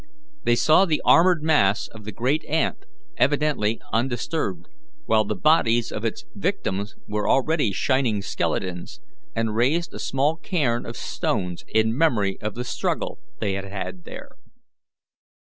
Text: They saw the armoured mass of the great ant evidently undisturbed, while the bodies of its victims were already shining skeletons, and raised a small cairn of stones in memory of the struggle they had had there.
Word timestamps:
They 0.45 0.55
saw 0.55 0.85
the 0.85 0.99
armoured 1.05 1.43
mass 1.43 1.87
of 1.87 2.05
the 2.05 2.11
great 2.11 2.43
ant 2.45 2.85
evidently 3.17 3.79
undisturbed, 3.93 4.67
while 5.05 5.25
the 5.25 5.35
bodies 5.35 5.91
of 5.91 6.03
its 6.03 6.25
victims 6.33 6.95
were 7.07 7.29
already 7.29 7.71
shining 7.71 8.23
skeletons, 8.23 8.99
and 9.35 9.55
raised 9.55 9.93
a 9.93 9.99
small 9.99 10.37
cairn 10.37 10.87
of 10.87 10.97
stones 10.97 11.63
in 11.67 11.95
memory 11.95 12.41
of 12.41 12.55
the 12.55 12.63
struggle 12.63 13.19
they 13.39 13.53
had 13.53 13.65
had 13.65 14.05
there. 14.05 14.31